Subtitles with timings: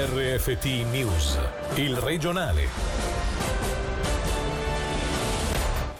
[0.00, 1.36] RFT News,
[1.74, 2.68] il regionale.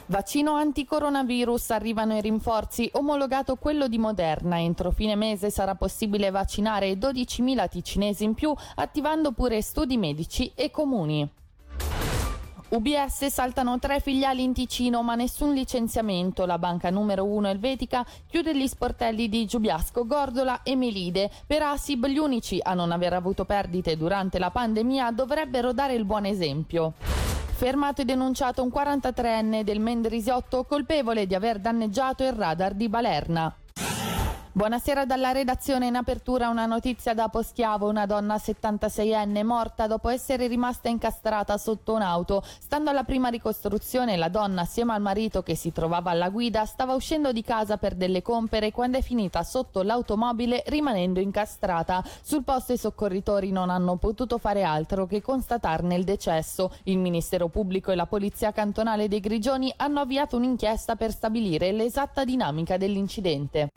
[0.06, 4.60] Vaccino anticoronavirus, arrivano i rinforzi, omologato quello di Moderna.
[4.60, 10.70] Entro fine mese sarà possibile vaccinare 12.000 ticinesi in più, attivando pure studi medici e
[10.70, 11.28] comuni.
[12.70, 16.44] UBS saltano tre filiali in Ticino ma nessun licenziamento.
[16.44, 21.30] La banca numero uno elvetica chiude gli sportelli di Giubiasco, Gordola e Melide.
[21.46, 26.04] Per Asib gli unici a non aver avuto perdite durante la pandemia dovrebbero dare il
[26.04, 26.92] buon esempio.
[26.98, 33.52] Fermato e denunciato un 43enne del Mendrisiotto colpevole di aver danneggiato il radar di Balerna.
[34.50, 40.46] Buonasera dalla redazione in apertura una notizia da Poschiavo, una donna 76enne morta dopo essere
[40.46, 42.42] rimasta incastrata sotto un'auto.
[42.58, 46.94] Stando alla prima ricostruzione la donna assieme al marito che si trovava alla guida stava
[46.94, 52.02] uscendo di casa per delle compere quando è finita sotto l'automobile rimanendo incastrata.
[52.22, 56.72] Sul posto i soccorritori non hanno potuto fare altro che constatarne il decesso.
[56.84, 62.24] Il Ministero Pubblico e la Polizia Cantonale dei Grigioni hanno avviato un'inchiesta per stabilire l'esatta
[62.24, 63.68] dinamica dell'incidente.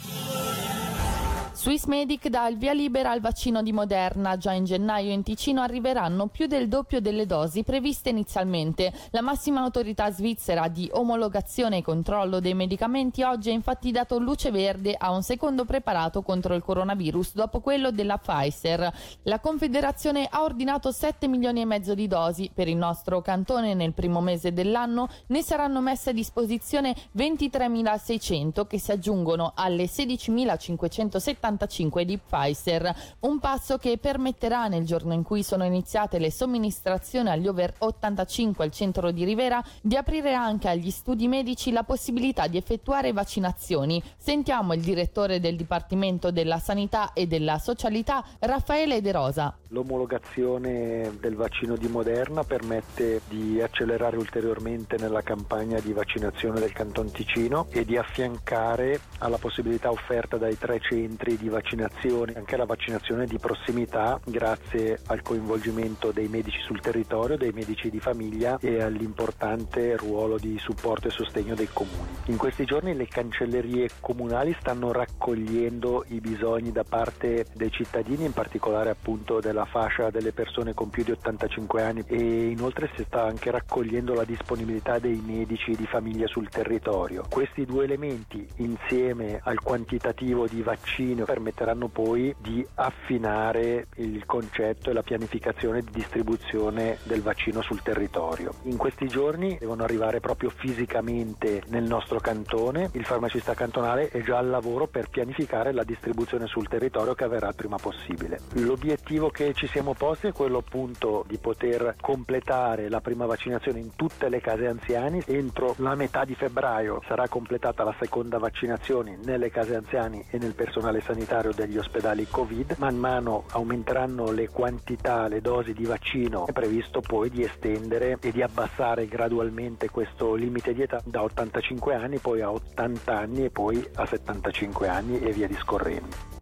[1.62, 4.36] Swissmedic dà il via libera al vaccino di Moderna.
[4.36, 8.92] Già in gennaio in Ticino arriveranno più del doppio delle dosi previste inizialmente.
[9.12, 14.50] La massima autorità svizzera di omologazione e controllo dei medicamenti oggi ha infatti dato luce
[14.50, 18.92] verde a un secondo preparato contro il coronavirus dopo quello della Pfizer.
[19.26, 22.50] La Confederazione ha ordinato 7 milioni e mezzo di dosi.
[22.52, 28.80] Per il nostro cantone nel primo mese dell'anno ne saranno messe a disposizione 23.600 che
[28.80, 35.44] si aggiungono alle 16.570 75 di Pfizer, un passo che permetterà nel giorno in cui
[35.44, 40.92] sono iniziate le somministrazioni agli over 85 al centro di Rivera di aprire anche agli
[40.92, 44.02] studi medici la possibilità di effettuare vaccinazioni.
[44.18, 49.56] Sentiamo il direttore del Dipartimento della Sanità e della Socialità, Raffaele De Rosa.
[49.70, 57.12] L'omologazione del vaccino di Moderna permette di accelerare ulteriormente nella campagna di vaccinazione del Canton
[57.12, 63.26] Ticino e di affiancare alla possibilità offerta dai tre centri di vaccinazione anche la vaccinazione
[63.26, 69.96] di prossimità grazie al coinvolgimento dei medici sul territorio, dei medici di famiglia e all'importante
[69.96, 72.10] ruolo di supporto e sostegno dei comuni.
[72.26, 78.34] In questi giorni le cancellerie comunali stanno raccogliendo i bisogni da parte dei cittadini, in
[78.34, 83.04] particolare appunto della la fascia delle persone con più di 85 anni e inoltre si
[83.04, 87.26] sta anche raccogliendo la disponibilità dei medici di famiglia sul territorio.
[87.30, 94.94] Questi due elementi insieme al quantitativo di vaccino permetteranno poi di affinare il concetto e
[94.94, 98.54] la pianificazione di distribuzione del vaccino sul territorio.
[98.64, 104.40] In questi giorni devono arrivare proprio fisicamente nel nostro cantone, il farmacista cantonale è già
[104.40, 108.42] al lavoro per pianificare la distribuzione sul territorio che avverrà il prima possibile.
[108.56, 113.96] L'obiettivo che ci siamo posti è quello appunto di poter completare la prima vaccinazione in
[113.96, 115.24] tutte le case anziani.
[115.28, 120.56] Entro la metà di febbraio sarà completata la seconda vaccinazione nelle case anziani e nel
[120.56, 121.20] personale sanitario
[121.54, 122.76] degli ospedali Covid.
[122.78, 126.48] Man mano aumenteranno le quantità, le dosi di vaccino.
[126.48, 131.96] È previsto poi di estendere e di abbassare gradualmente questo limite di età da 85
[131.96, 136.41] anni, poi a 80 anni e poi a 75 anni e via discorrendo.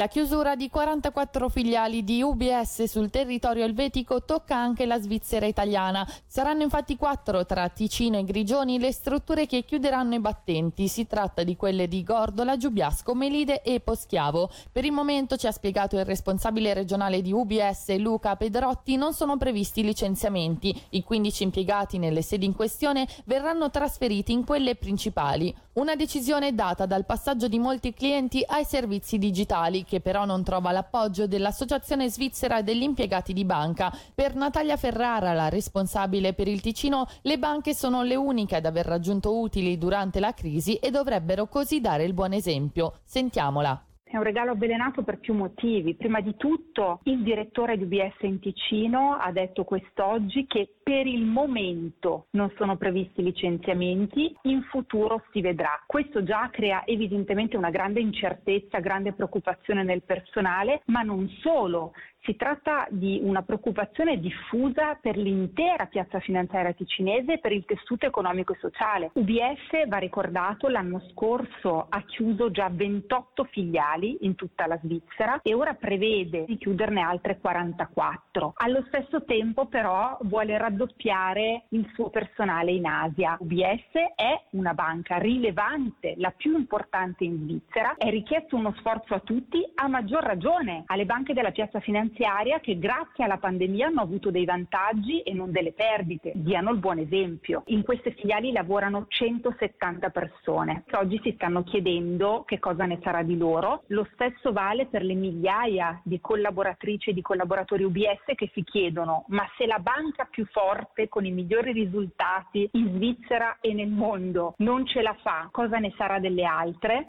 [0.00, 6.10] La chiusura di 44 filiali di UBS sul territorio elvetico tocca anche la Svizzera italiana.
[6.26, 10.88] Saranno infatti quattro tra Ticino e Grigioni le strutture che chiuderanno i battenti.
[10.88, 14.48] Si tratta di quelle di Gordola, Giubiasco, Melide e Poschiavo.
[14.72, 19.36] Per il momento, ci ha spiegato il responsabile regionale di UBS Luca Pedrotti, non sono
[19.36, 20.74] previsti licenziamenti.
[20.92, 25.54] I 15 impiegati nelle sedi in questione verranno trasferiti in quelle principali.
[25.80, 30.72] Una decisione data dal passaggio di molti clienti ai servizi digitali che però non trova
[30.72, 33.90] l'appoggio dell'Associazione Svizzera degli Impiegati di Banca.
[34.14, 38.84] Per Natalia Ferrara, la responsabile per il Ticino, le banche sono le uniche ad aver
[38.84, 42.98] raggiunto utili durante la crisi e dovrebbero così dare il buon esempio.
[43.02, 43.84] Sentiamola.
[44.10, 45.94] È un regalo avvelenato per più motivi.
[45.94, 51.24] Prima di tutto il direttore di UBS in Ticino ha detto quest'oggi che per il
[51.24, 55.80] momento non sono previsti licenziamenti, in futuro si vedrà.
[55.86, 61.92] Questo già crea evidentemente una grande incertezza, grande preoccupazione nel personale, ma non solo.
[62.22, 68.04] Si tratta di una preoccupazione diffusa per l'intera piazza finanziaria ticinese e per il tessuto
[68.04, 69.10] economico e sociale.
[69.14, 75.40] UBS, va ricordato, l'anno scorso ha chiuso già 28 filiali filiali in tutta la Svizzera
[75.42, 78.54] e ora prevede di chiuderne altre 44.
[78.56, 83.36] Allo stesso tempo però vuole raddoppiare il suo personale in Asia.
[83.38, 89.20] UBS è una banca rilevante, la più importante in Svizzera, è richiesto uno sforzo a
[89.20, 94.30] tutti, a maggior ragione alle banche della piazza finanziaria che grazie alla pandemia hanno avuto
[94.30, 96.32] dei vantaggi e non delle perdite.
[96.34, 97.62] Diano il buon esempio.
[97.66, 103.22] In queste filiali lavorano 170 persone che oggi si stanno chiedendo che cosa ne sarà
[103.22, 103.82] di loro.
[103.90, 109.24] Lo stesso vale per le migliaia di collaboratrici e di collaboratori UBS che si chiedono
[109.28, 114.54] ma se la banca più forte con i migliori risultati in Svizzera e nel mondo
[114.58, 117.08] non ce la fa, cosa ne sarà delle altre?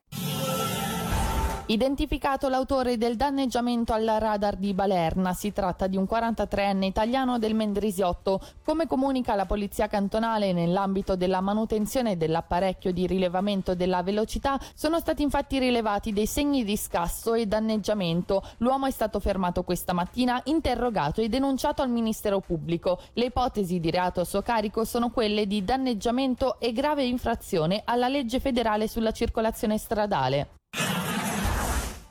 [1.68, 7.54] Identificato l'autore del danneggiamento al radar di Balerna, si tratta di un 43enne italiano del
[7.54, 8.42] Mendrisiotto.
[8.66, 15.22] Come comunica la polizia cantonale nell'ambito della manutenzione dell'apparecchio di rilevamento della velocità, sono stati
[15.22, 18.44] infatti rilevati dei segni di scasso e danneggiamento.
[18.58, 23.00] L'uomo è stato fermato questa mattina, interrogato e denunciato al Ministero Pubblico.
[23.14, 28.10] Le ipotesi di reato a suo carico sono quelle di danneggiamento e grave infrazione alla
[28.10, 30.60] legge federale sulla circolazione stradale.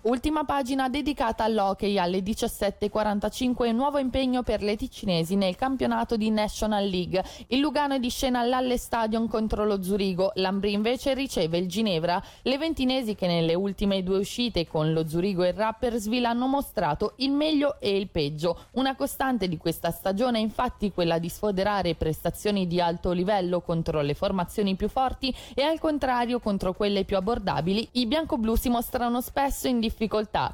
[0.02, 6.86] Ultima pagina dedicata all'hockey alle 17.45 nuovo impegno per le ticinesi nel campionato di National
[6.86, 7.22] League.
[7.48, 12.18] Il Lugano è di scena all'Alle Stadion contro lo Zurigo, l'Ambri invece riceve il Ginevra.
[12.40, 17.12] Le ventinesi che nelle ultime due uscite con lo Zurigo e il Rappersville hanno mostrato
[17.16, 18.68] il meglio e il peggio.
[18.72, 24.00] Una costante di questa stagione è infatti quella di sfoderare prestazioni di alto livello contro
[24.00, 27.86] le formazioni più forti e al contrario contro quelle più abbordabili.
[27.92, 29.88] I bianco-blu si mostrano spesso in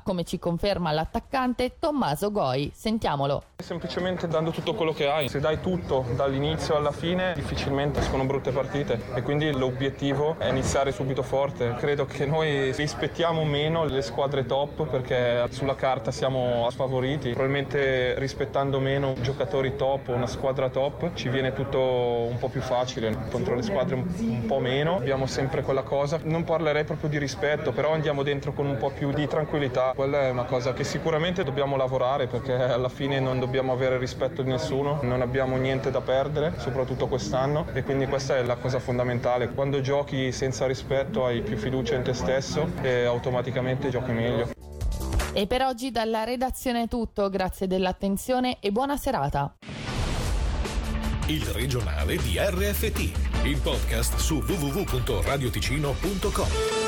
[0.02, 2.70] come ci conferma l'attaccante Tommaso Goi.
[2.74, 3.42] Sentiamolo.
[3.56, 5.28] Semplicemente dando tutto quello che hai.
[5.28, 9.00] Se dai tutto dall'inizio alla fine, difficilmente escono brutte partite.
[9.14, 11.74] E quindi l'obiettivo è iniziare subito forte.
[11.78, 17.30] Credo che noi rispettiamo meno le squadre top perché sulla carta siamo sfavoriti.
[17.30, 22.60] Probabilmente rispettando meno giocatori top o una squadra top ci viene tutto un po' più
[22.60, 23.16] facile.
[23.30, 24.96] Contro le squadre un po' meno.
[24.96, 26.18] Abbiamo sempre quella cosa.
[26.22, 29.93] Non parlerei proprio di rispetto, però andiamo dentro con un po' più di tranquillità.
[29.94, 34.40] Quella è una cosa che sicuramente dobbiamo lavorare perché alla fine non dobbiamo avere rispetto
[34.43, 38.78] di nessuno, non abbiamo niente da perdere, soprattutto quest'anno e quindi questa è la cosa
[38.78, 39.50] fondamentale.
[39.50, 44.49] Quando giochi senza rispetto hai più fiducia in te stesso e automaticamente giochi meglio.
[45.32, 49.56] E per oggi dalla redazione è tutto, grazie dell'attenzione e buona serata.
[51.26, 56.85] Il regionale di RFT, il podcast su www.radioticino.com.